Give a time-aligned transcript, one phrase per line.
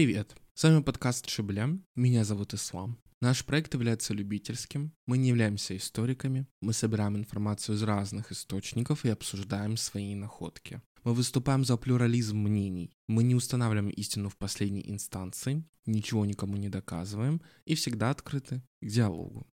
[0.00, 0.34] Привет!
[0.54, 1.78] С вами подкаст Шибля.
[1.94, 2.98] Меня зовут Ислам.
[3.20, 4.94] Наш проект является любительским.
[5.04, 6.46] Мы не являемся историками.
[6.62, 10.80] Мы собираем информацию из разных источников и обсуждаем свои находки.
[11.04, 12.96] Мы выступаем за плюрализм мнений.
[13.08, 18.86] Мы не устанавливаем истину в последней инстанции, ничего никому не доказываем и всегда открыты к
[18.86, 19.46] диалогу.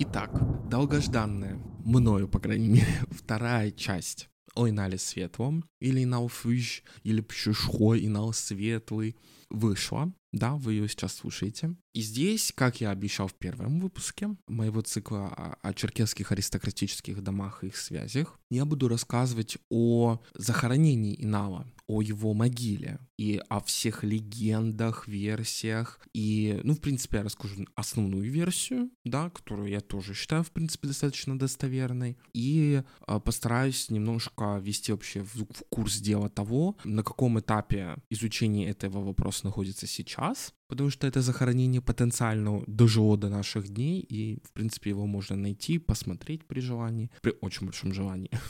[0.00, 7.20] Итак, долгожданная, мною, по крайней мере, вторая часть о Инале Светлом, или Инал Фыж, или
[7.20, 9.16] Пшишхо, Инал Светлый,
[9.50, 11.74] вышла, да, вы ее сейчас слушаете.
[11.92, 17.64] И здесь, как я обещал в первом выпуске моего цикла о, о черкесских аристократических домах
[17.64, 24.04] и их связях, я буду рассказывать о захоронении Инала, о его могиле и о всех
[24.04, 25.98] легендах, версиях.
[26.14, 30.86] И, ну, в принципе, я расскажу основную версию, да, которую я тоже считаю, в принципе,
[30.86, 32.16] достаточно достоверной.
[32.32, 38.70] И э, постараюсь немножко ввести вообще в, в курс дела того, на каком этапе изучения
[38.70, 44.52] этого вопроса находится сейчас, потому что это захоронение потенциально дожило до наших дней, и, в
[44.52, 48.30] принципе, его можно найти, посмотреть при желании, при очень большом желании.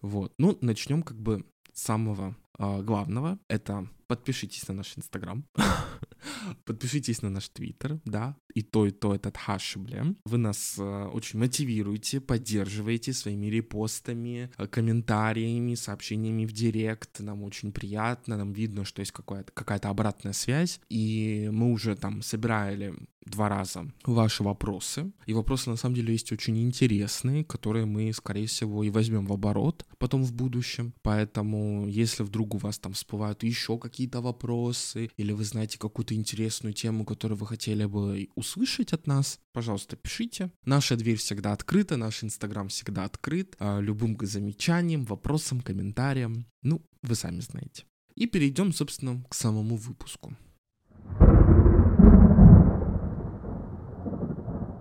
[0.00, 0.32] Вот.
[0.38, 3.38] Ну, начнем как бы с самого главного.
[3.48, 5.44] Это подпишитесь на наш Инстаграм,
[6.64, 10.16] подпишитесь на наш Твиттер, да, и то, и то этот хашибле.
[10.24, 17.20] Вы нас э, очень мотивируете, поддерживаете своими репостами, э, комментариями, сообщениями в директ.
[17.20, 22.22] Нам очень приятно, нам видно, что есть какая-то какая обратная связь, и мы уже там
[22.22, 22.94] собирали
[23.28, 25.12] два раза ваши вопросы.
[25.26, 29.32] И вопросы на самом деле есть очень интересные, которые мы, скорее всего, и возьмем в
[29.32, 30.94] оборот потом в будущем.
[31.02, 36.72] Поэтому, если вдруг у вас там всплывают еще какие-то вопросы, или вы знаете какую-то интересную
[36.72, 40.52] тему, которую вы хотели бы услышать от нас, пожалуйста, пишите.
[40.64, 43.56] Наша дверь всегда открыта, наш инстаграм всегда открыт.
[43.58, 46.46] А, любым замечаниям, вопросам, комментариям.
[46.62, 47.86] Ну, вы сами знаете.
[48.14, 50.36] И перейдем, собственно, к самому выпуску.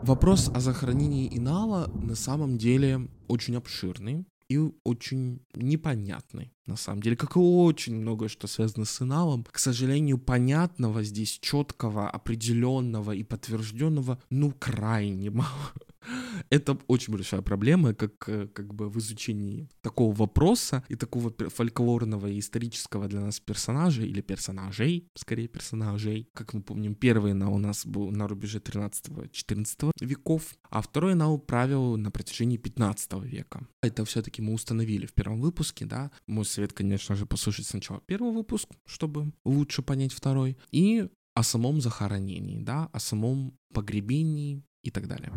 [0.03, 7.16] Вопрос о захоронении Инала на самом деле очень обширный и очень непонятный, на самом деле,
[7.16, 9.44] как и очень многое, что связано с Иналом.
[9.44, 15.74] К сожалению, понятного здесь, четкого, определенного и подтвержденного, ну, крайне мало.
[16.50, 22.28] Это очень большая проблема, как, э, как бы в изучении такого вопроса и такого фольклорного
[22.28, 26.29] и исторического для нас персонажа, или персонажей, скорее персонажей.
[26.34, 31.38] Как мы помним, первый на у нас был на рубеже 13-14 веков, а второй на
[31.38, 33.67] правил на протяжении 15 века.
[33.81, 36.12] Это все-таки мы установили в первом выпуске, да.
[36.28, 41.81] Мой совет, конечно же, послушать сначала первый выпуск, чтобы лучше понять второй, и о самом
[41.81, 45.31] захоронении, да, о самом погребении и так далее.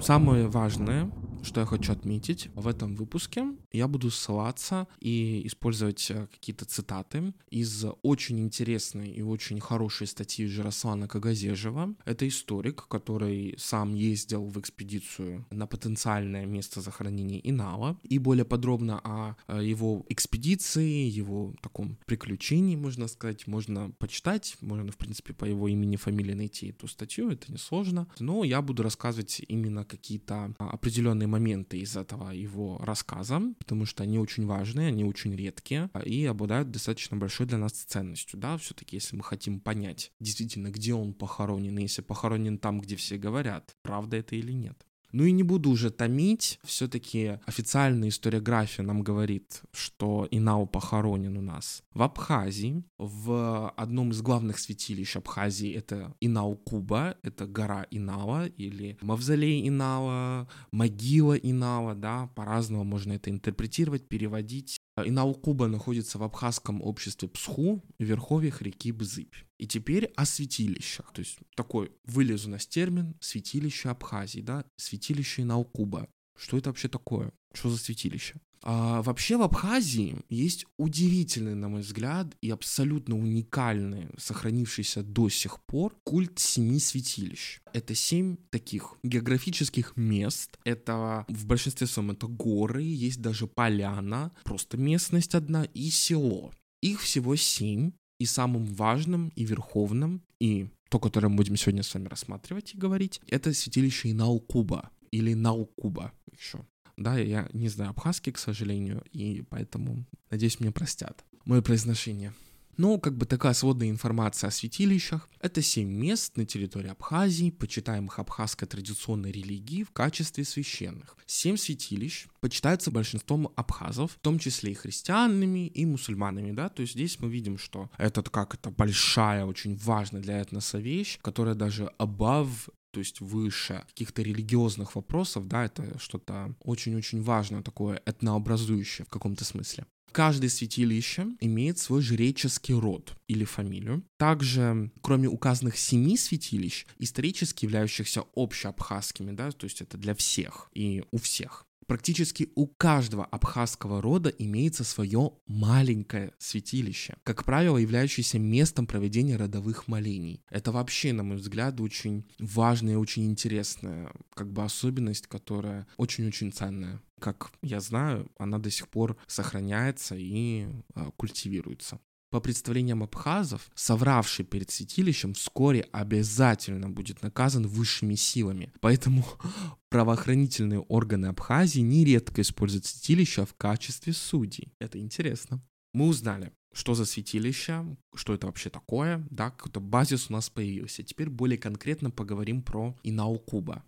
[0.00, 1.10] Самое важное
[1.42, 3.44] что я хочу отметить в этом выпуске.
[3.72, 10.46] Я буду ссылаться и использовать э, какие-то цитаты из очень интересной и очень хорошей статьи
[10.46, 11.94] Жирослана Кагазежева.
[12.04, 17.96] Это историк, который сам ездил в экспедицию на потенциальное место захоронения Инала.
[18.02, 24.56] И более подробно о э, его экспедиции, его таком приключении, можно сказать, можно почитать.
[24.60, 28.08] Можно, в принципе, по его имени, фамилии найти эту статью, это несложно.
[28.18, 34.02] Но я буду рассказывать именно какие-то а, определенные моменты из этого его рассказа, потому что
[34.02, 38.56] они очень важные, они очень редкие а, и обладают достаточно большой для нас ценностью, да,
[38.58, 43.18] все-таки если мы хотим понять действительно, где он похоронен, и если похоронен там, где все
[43.18, 44.87] говорят, правда это или нет.
[45.12, 51.42] Ну и не буду уже томить, все-таки официальная историография нам говорит, что Инал похоронен у
[51.42, 58.98] нас в Абхазии, в одном из главных святилищ Абхазии это Инал-Куба, это гора Инала или
[59.00, 64.77] мавзолей Инала, могила Инала, да, по-разному можно это интерпретировать, переводить.
[65.06, 69.34] Инау-Куба находится в абхазском обществе Псху, в верховьях реки Бзыбь.
[69.58, 71.12] И теперь о святилищах.
[71.12, 76.08] То есть такой вылез у нас термин святилище Абхазии, да, святилище Наукуба.
[76.38, 77.32] Что это вообще такое?
[77.52, 78.34] Что за святилище?
[78.62, 85.62] А, вообще в Абхазии есть удивительный, на мой взгляд, и абсолютно уникальный, сохранившийся до сих
[85.64, 87.60] пор культ семи святилищ.
[87.72, 90.58] Это семь таких географических мест.
[90.64, 96.52] Это в большинстве своем это горы, есть даже поляна, просто местность одна и село.
[96.82, 101.94] Их всего семь, и самым важным и верховным, и то, которое мы будем сегодня с
[101.94, 106.64] вами рассматривать и говорить, это святилище Инаукуба или Наукуба еще.
[106.96, 111.24] Да, я не знаю абхазский, к сожалению, и поэтому, надеюсь, мне простят.
[111.44, 112.34] Мое произношение.
[112.78, 115.28] Но как бы такая сводная информация о святилищах.
[115.40, 121.16] Это семь мест на территории Абхазии, почитаемых абхазской традиционной религии в качестве священных.
[121.26, 126.94] Семь святилищ почитаются большинством абхазов, в том числе и христианами, и мусульманами, да, то есть
[126.94, 131.92] здесь мы видим, что это как это большая, очень важная для этноса вещь, которая даже
[131.98, 139.10] above то есть выше каких-то религиозных вопросов, да, это что-то очень-очень важное такое, этнообразующее в
[139.10, 139.86] каком-то смысле.
[140.12, 144.02] Каждое святилище имеет свой жреческий род или фамилию.
[144.16, 151.04] Также, кроме указанных семи святилищ, исторически являющихся общеабхазскими, да, то есть это для всех и
[151.10, 158.86] у всех, Практически у каждого абхазского рода имеется свое маленькое святилище, как правило, являющееся местом
[158.86, 160.44] проведения родовых молений.
[160.50, 167.00] Это вообще, на мой взгляд, очень важная очень интересная как бы особенность, которая очень-очень ценная.
[167.20, 172.00] Как я знаю, она до сих пор сохраняется и э, культивируется.
[172.30, 178.70] По представлениям абхазов, совравший перед святилищем вскоре обязательно будет наказан высшими силами.
[178.80, 179.24] Поэтому
[179.88, 184.74] правоохранительные органы Абхазии нередко используют святилища в качестве судей.
[184.78, 185.62] Это интересно.
[185.94, 191.02] Мы узнали, что за святилище, что это вообще такое, да, какой-то базис у нас появился.
[191.02, 193.84] Теперь более конкретно поговорим про Инаукуба.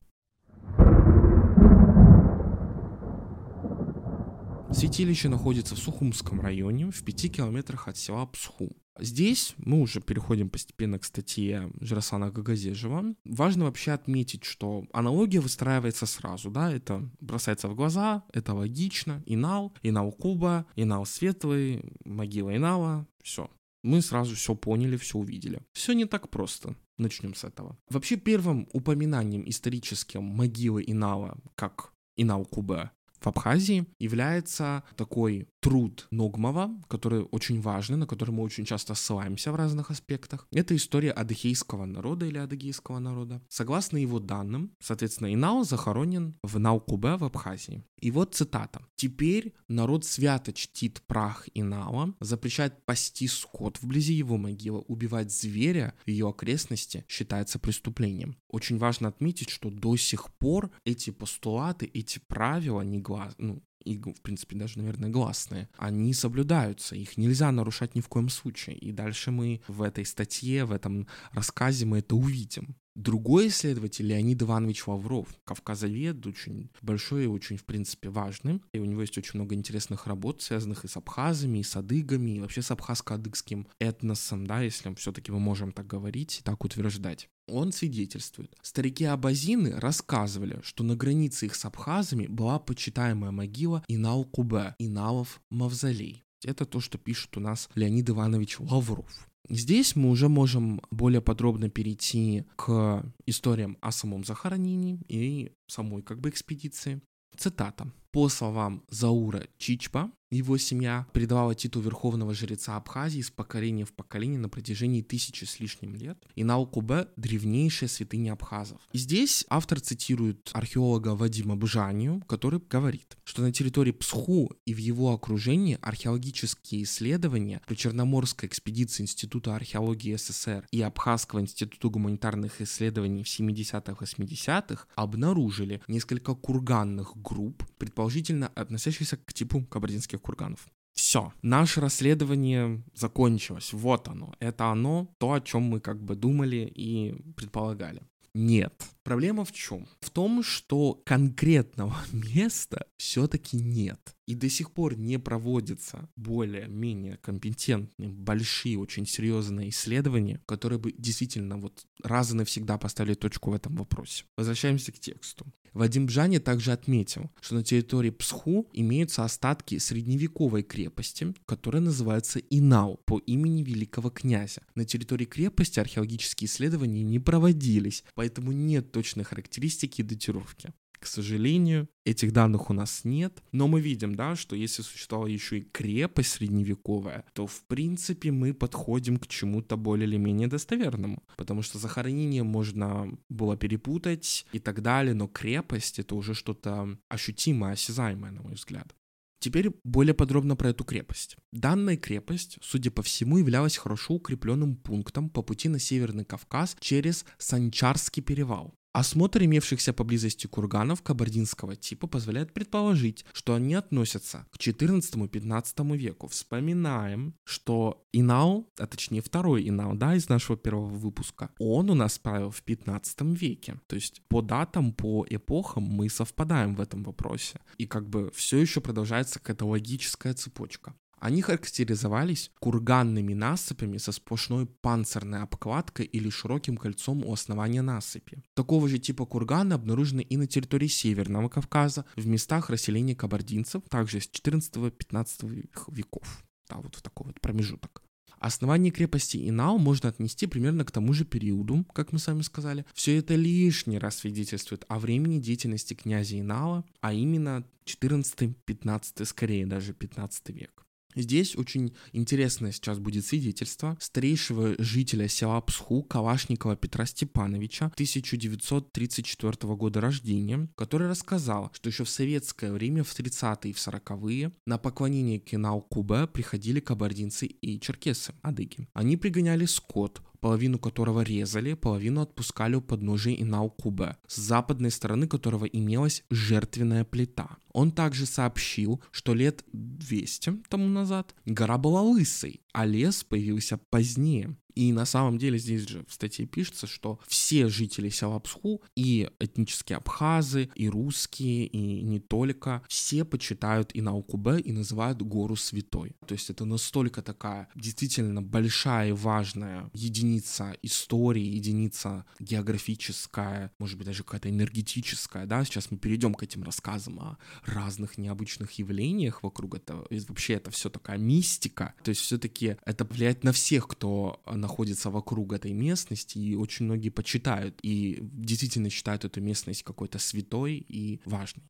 [4.72, 8.70] Святилище находится в Сухумском районе, в пяти километрах от села Псху.
[8.98, 13.14] Здесь мы уже переходим постепенно к статье Жираслана Гагазежева.
[13.24, 19.22] Важно вообще отметить, что аналогия выстраивается сразу, да, это бросается в глаза, это логично.
[19.26, 23.50] Инал, Инал Куба, Инал Светлый, могила Инала, все.
[23.82, 25.62] Мы сразу все поняли, все увидели.
[25.72, 26.76] Все не так просто.
[26.98, 27.78] Начнем с этого.
[27.88, 36.70] Вообще первым упоминанием историческим могилы Инала как Инал Куба в Абхазии является такой труд Ногмова,
[36.88, 40.46] который очень важный, на который мы очень часто ссылаемся в разных аспектах.
[40.50, 43.42] Это история адыгейского народа или адыгейского народа.
[43.48, 47.84] Согласно его данным, соответственно, Инау захоронен в Наукубе в Абхазии.
[48.00, 48.86] И вот цитата.
[48.96, 56.08] «Теперь народ свято чтит прах Инала, запрещает пасти скот вблизи его могилы, убивать зверя в
[56.08, 58.36] ее окрестности считается преступлением».
[58.48, 63.98] Очень важно отметить, что до сих пор эти постулаты, эти правила не глаз, ну, и,
[63.98, 68.76] в принципе, даже, наверное, гласные, они соблюдаются, их нельзя нарушать ни в коем случае.
[68.76, 72.76] И дальше мы в этой статье, в этом рассказе мы это увидим.
[72.96, 78.60] Другой исследователь, Леонид Иванович Лавров, кавказовед, очень большой и очень, в принципе, важный.
[78.72, 82.32] И у него есть очень много интересных работ, связанных и с абхазами, и с адыгами,
[82.32, 87.28] и вообще с абхазско-адыгским этносом, да, если все-таки мы можем так говорить, так утверждать.
[87.50, 88.56] Он свидетельствует.
[88.62, 96.24] Старики Абазины рассказывали, что на границе их с абхазами была почитаемая могила Инау-Кубе, Иналов мавзолей.
[96.44, 99.28] Это то, что пишет у нас Леонид Иванович Лавров.
[99.48, 106.20] Здесь мы уже можем более подробно перейти к историям о самом захоронении и самой как
[106.20, 107.00] бы экспедиции.
[107.36, 107.92] Цитата.
[108.12, 114.38] По словам Заура Чичпа, его семья передавала титул верховного жреца Абхазии с поколения в поколение
[114.38, 116.18] на протяжении тысячи с лишним лет.
[116.36, 118.80] И Наукубе– древнейшая святыня абхазов.
[118.92, 124.78] И здесь автор цитирует археолога Вадима Бжанию, который говорит, что на территории Псху и в
[124.78, 133.24] его окружении археологические исследования при Черноморской экспедиции Института археологии СССР и Абхазского института гуманитарных исследований
[133.24, 140.68] в 70-80-х обнаружили несколько курганных групп, предположительно относящихся к типу кабардинских курганов.
[140.92, 143.72] Все, наше расследование закончилось.
[143.72, 144.34] Вот оно.
[144.38, 148.02] Это оно, то, о чем мы как бы думали и предполагали.
[148.34, 148.84] Нет.
[149.02, 149.88] Проблема в чем?
[150.00, 154.14] В том, что конкретного места все-таки нет.
[154.26, 161.56] И до сих пор не проводятся более-менее компетентные, большие, очень серьезные исследования, которые бы действительно
[161.56, 164.24] вот раз и навсегда поставили точку в этом вопросе.
[164.36, 165.46] Возвращаемся к тексту.
[165.72, 173.00] Вадим Бжани также отметил, что на территории Псху имеются остатки средневековой крепости, которая называется Инау
[173.04, 174.62] по имени великого князя.
[174.74, 180.72] На территории крепости археологические исследования не проводились, поэтому нет точной характеристики и датировки.
[181.00, 185.58] К сожалению, этих данных у нас нет, но мы видим, да, что если существовала еще
[185.58, 191.62] и крепость средневековая, то в принципе мы подходим к чему-то более или менее достоверному, потому
[191.62, 198.30] что захоронение можно было перепутать и так далее, но крепость это уже что-то ощутимое, осязаемое,
[198.30, 198.94] на мой взгляд.
[199.40, 201.36] Теперь более подробно про эту крепость.
[201.50, 207.24] Данная крепость, судя по всему, являлась хорошо укрепленным пунктом по пути на Северный Кавказ через
[207.38, 208.74] Санчарский перевал.
[208.92, 216.26] Осмотр имевшихся поблизости курганов кабардинского типа позволяет предположить, что они относятся к 14-15 веку.
[216.26, 222.18] Вспоминаем, что Инау, а точнее второй Инау, да, из нашего первого выпуска, он у нас
[222.18, 223.80] правил в 15 веке.
[223.86, 227.60] То есть по датам, по эпохам мы совпадаем в этом вопросе.
[227.78, 230.96] И как бы все еще продолжается какая-то логическая цепочка.
[231.20, 238.42] Они характеризовались курганными насыпями со сплошной панцирной обкладкой или широким кольцом у основания насыпи.
[238.54, 244.20] Такого же типа курганы обнаружены и на территории Северного Кавказа, в местах расселения кабардинцев, также
[244.20, 246.42] с 14-15 веков.
[246.70, 248.02] Да, вот в такой вот промежуток.
[248.38, 252.86] Основание крепости Инау можно отнести примерно к тому же периоду, как мы сами сказали.
[252.94, 259.92] Все это лишний раз свидетельствует о времени деятельности князя Инала, а именно 14-15, скорее даже
[259.92, 260.86] 15 век.
[261.14, 270.00] Здесь очень интересное сейчас будет свидетельство старейшего жителя села Псху Калашникова Петра Степановича 1934 года
[270.00, 275.38] рождения, который рассказал, что еще в советское время, в 30-е и в 40-е, на поклонение
[275.38, 278.88] Кенау Кубе приходили кабардинцы и черкесы, адыги.
[278.92, 285.64] Они пригоняли скот, половину которого резали, половину отпускали у подножия Инау-Кубе, с западной стороны которого
[285.66, 287.56] имелась жертвенная плита.
[287.72, 294.56] Он также сообщил, что лет 200 тому назад гора была лысой, а лес появился позднее.
[294.80, 299.28] И на самом деле здесь же в статье пишется, что все жители села Псху, и
[299.38, 306.16] этнические абхазы, и русские, и не только, все почитают и и называют гору святой.
[306.26, 314.06] То есть это настолько такая действительно большая и важная единица истории, единица географическая, может быть
[314.06, 319.74] даже какая-то энергетическая, да, сейчас мы перейдем к этим рассказам о разных необычных явлениях вокруг
[319.74, 324.40] этого, и вообще это все такая мистика, то есть все-таки это влияет на всех, кто
[324.46, 324.69] находится
[325.10, 331.20] вокруг этой местности, и очень многие почитают и действительно считают эту местность какой-то святой и
[331.24, 331.64] важной.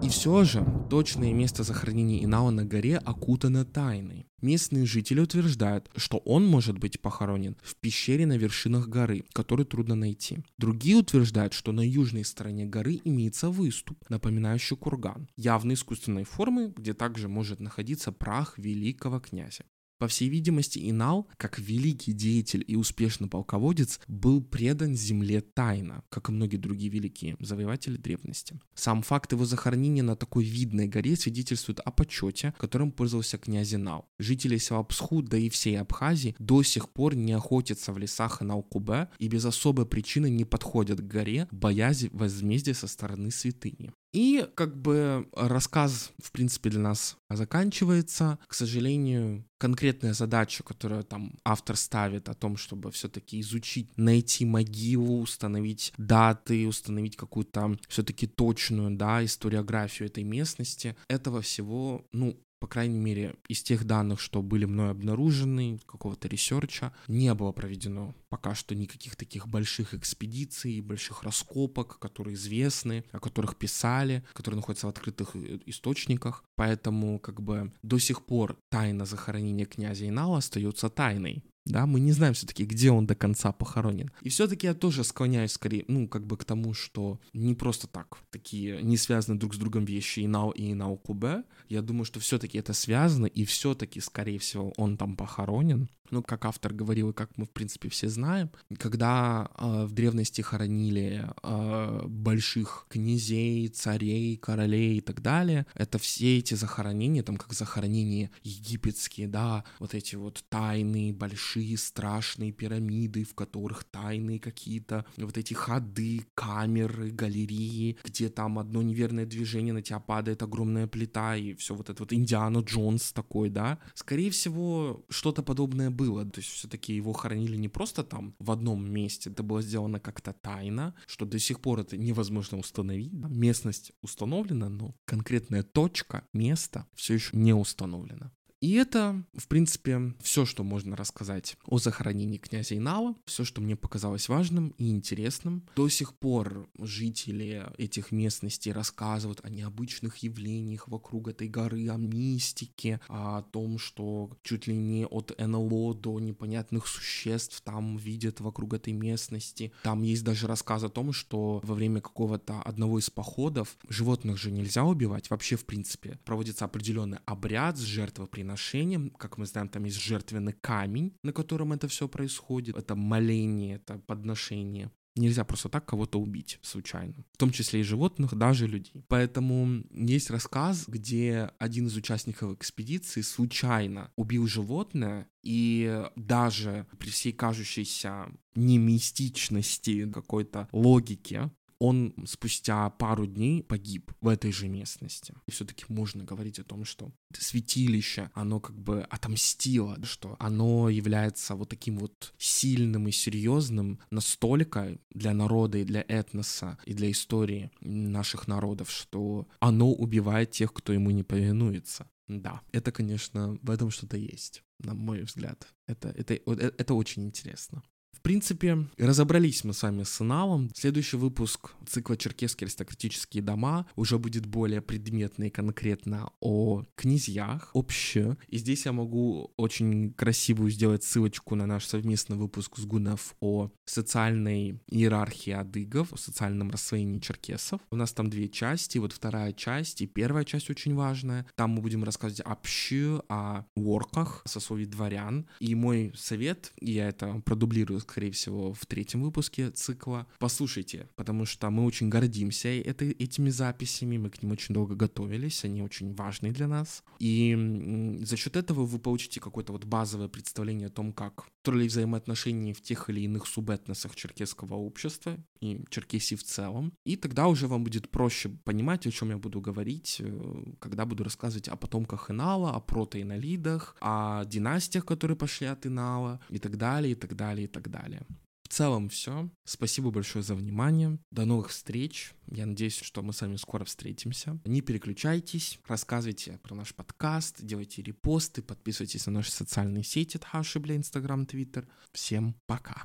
[0.00, 4.27] И все же, точное место захоронения Инала на горе окутано тайной.
[4.40, 9.96] Местные жители утверждают, что он может быть похоронен в пещере на вершинах горы, которую трудно
[9.96, 10.38] найти.
[10.58, 16.94] Другие утверждают, что на южной стороне горы имеется выступ, напоминающий курган, явно искусственной формы, где
[16.94, 19.64] также может находиться прах великого князя.
[19.98, 26.28] По всей видимости, Инал, как великий деятель и успешный полководец, был предан земле тайно, как
[26.28, 28.60] и многие другие великие завоеватели древности.
[28.74, 34.08] Сам факт его захоронения на такой видной горе свидетельствует о почете, которым пользовался князь Инал.
[34.20, 34.86] Жители села
[35.22, 39.84] да и всей Абхазии, до сих пор не охотятся в лесах Инал-Кубе и без особой
[39.84, 43.92] причины не подходят к горе, боясь возмездия со стороны святыни.
[44.12, 48.38] И как бы рассказ, в принципе, для нас заканчивается.
[48.46, 55.20] К сожалению, конкретная задача, которую там автор ставит о том, чтобы все-таки изучить, найти могилу,
[55.20, 62.98] установить даты, установить какую-то все-таки точную, да, историографию этой местности, этого всего, ну, по крайней
[62.98, 68.54] мере, из тех данных, что были мной обнаружены, какого-то research а, не было проведено пока
[68.54, 74.90] что никаких таких больших экспедиций, больших раскопок, которые известны, о которых писали, которые находятся в
[74.90, 76.44] открытых э, источниках.
[76.56, 82.12] Поэтому, как бы, до сих пор тайна захоронения князя Инала остается тайной да, мы не
[82.12, 84.10] знаем все-таки, где он до конца похоронен.
[84.22, 88.18] И все-таки я тоже склоняюсь скорее, ну, как бы к тому, что не просто так
[88.30, 91.44] такие не связаны друг с другом вещи Инал и Инал-Кубе.
[91.68, 96.44] Я думаю, что все-таки это связано, и все-таки, скорее всего, он там похоронен ну, как
[96.44, 102.06] автор говорил, и как мы, в принципе, все знаем, когда э, в древности хоронили э,
[102.06, 109.28] больших князей, царей, королей и так далее, это все эти захоронения, там, как захоронения египетские,
[109.28, 116.26] да, вот эти вот тайные, большие, страшные пирамиды, в которых тайные какие-то вот эти ходы,
[116.34, 121.90] камеры, галереи, где там одно неверное движение, на тебя падает огромная плита, и все вот
[121.90, 123.78] это вот Индиана Джонс такой, да.
[123.94, 126.24] Скорее всего, что-то подобное было.
[126.24, 130.32] То есть все-таки его хоронили не просто там в одном месте, это было сделано как-то
[130.32, 133.12] тайно, что до сих пор это невозможно установить.
[133.12, 138.30] Местность установлена, но конкретная точка, место все еще не установлено.
[138.60, 143.76] И это, в принципе, все, что можно рассказать о захоронении князя Инала, все, что мне
[143.76, 145.64] показалось важным и интересным.
[145.76, 153.00] До сих пор жители этих местностей рассказывают о необычных явлениях вокруг этой горы, о мистике,
[153.08, 158.92] о том, что чуть ли не от НЛО до непонятных существ там видят вокруг этой
[158.92, 159.72] местности.
[159.84, 164.50] Там есть даже рассказ о том, что во время какого-то одного из походов животных же
[164.50, 165.30] нельзя убивать.
[165.30, 169.10] Вообще, в принципе, проводится определенный обряд с жертвоприношением жертвоприношением.
[169.10, 172.76] Как мы знаем, там есть жертвенный камень, на котором это все происходит.
[172.76, 174.90] Это моление, это подношение.
[175.16, 179.04] Нельзя просто так кого-то убить случайно, в том числе и животных, даже людей.
[179.08, 187.32] Поэтому есть рассказ, где один из участников экспедиции случайно убил животное, и даже при всей
[187.32, 195.34] кажущейся немистичности какой-то логики он спустя пару дней погиб в этой же местности.
[195.46, 201.54] И все-таки можно говорить о том, что святилище, оно как бы отомстило, что оно является
[201.54, 207.70] вот таким вот сильным и серьезным настолько для народа и для этноса и для истории
[207.80, 212.08] наших народов, что оно убивает тех, кто ему не повинуется.
[212.28, 215.66] Да, это, конечно, в этом что-то есть, на мой взгляд.
[215.86, 217.82] Это, это, э, это очень интересно.
[218.18, 220.70] В принципе, разобрались мы с вами с Иналом.
[220.74, 228.36] Следующий выпуск цикла «Черкесские аристократические дома» уже будет более предметно и конкретно о князьях, обще.
[228.48, 233.70] И здесь я могу очень красивую сделать ссылочку на наш совместный выпуск с Гунов о
[233.86, 237.80] социальной иерархии адыгов, о социальном рассвоении черкесов.
[237.90, 241.46] У нас там две части, вот вторая часть и первая часть очень важная.
[241.54, 245.46] Там мы будем рассказывать обще, о ворках, сословии дворян.
[245.60, 250.26] И мой совет, я это продублирую скорее всего, в третьем выпуске цикла.
[250.38, 255.64] Послушайте, потому что мы очень гордимся этой, этими записями, мы к ним очень долго готовились,
[255.64, 257.04] они очень важны для нас.
[257.18, 262.72] И за счет этого вы получите какое-то вот базовое представление о том, как строили взаимоотношения
[262.72, 266.94] в тех или иных субэтносах черкесского общества и Черкесии в целом.
[267.04, 271.24] И тогда уже вам будет проще понимать, о чем я буду говорить, э, когда буду
[271.24, 277.12] рассказывать о потомках Инала, о протоинолидах, о династиях, которые пошли от Инала и так далее,
[277.12, 278.22] и так далее, и так далее.
[278.68, 279.48] В целом все.
[279.64, 281.18] Спасибо большое за внимание.
[281.30, 282.34] До новых встреч.
[282.50, 284.58] Я надеюсь, что мы с вами скоро встретимся.
[284.66, 290.96] Не переключайтесь, рассказывайте про наш подкаст, делайте репосты, подписывайтесь на наши социальные сети, Тхаши, бля,
[290.96, 291.88] Инстаграм, Твиттер.
[292.12, 293.04] Всем пока.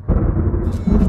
[0.00, 1.07] thank you